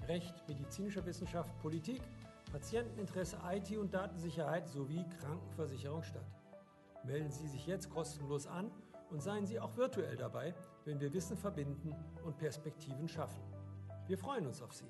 Recht, 0.06 0.46
medizinischer 0.50 1.06
Wissenschaft, 1.06 1.58
Politik, 1.62 2.02
Patienteninteresse, 2.52 3.38
IT 3.50 3.78
und 3.78 3.94
Datensicherheit 3.94 4.68
sowie 4.68 5.06
Krankenversicherung 5.22 6.04
statt. 6.04 6.26
Melden 7.06 7.32
Sie 7.32 7.48
sich 7.48 7.66
jetzt 7.66 7.90
kostenlos 7.90 8.48
an 8.48 8.70
und 9.12 9.22
seien 9.22 9.46
Sie 9.46 9.62
auch 9.62 9.78
virtuell 9.78 10.18
dabei, 10.18 10.54
wenn 10.84 11.00
wir 11.00 11.14
Wissen 11.14 11.38
verbinden 11.38 11.96
und 12.26 12.38
Perspektiven 12.38 13.08
schaffen. 13.08 13.42
Wir 14.08 14.18
freuen 14.18 14.46
uns 14.46 14.62
auf 14.62 14.74
Sie. 14.74 14.90